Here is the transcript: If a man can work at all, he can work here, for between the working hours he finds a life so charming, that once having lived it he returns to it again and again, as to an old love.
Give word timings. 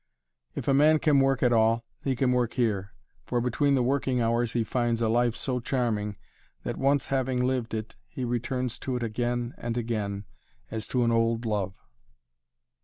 If 0.55 0.67
a 0.67 0.73
man 0.73 0.97
can 0.97 1.19
work 1.19 1.43
at 1.43 1.53
all, 1.53 1.85
he 2.03 2.15
can 2.15 2.31
work 2.31 2.53
here, 2.53 2.95
for 3.27 3.39
between 3.39 3.75
the 3.75 3.83
working 3.83 4.19
hours 4.19 4.53
he 4.53 4.63
finds 4.63 4.99
a 4.99 5.07
life 5.07 5.35
so 5.35 5.59
charming, 5.59 6.15
that 6.63 6.75
once 6.75 7.05
having 7.13 7.45
lived 7.45 7.75
it 7.75 7.95
he 8.07 8.25
returns 8.25 8.79
to 8.79 8.95
it 8.95 9.03
again 9.03 9.53
and 9.59 9.77
again, 9.77 10.25
as 10.71 10.87
to 10.87 11.03
an 11.03 11.11
old 11.11 11.45
love. 11.45 11.75